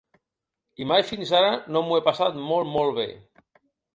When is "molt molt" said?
2.47-2.99